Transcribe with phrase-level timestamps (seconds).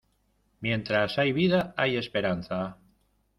[0.61, 2.79] Mientras hay vida hay esperanza.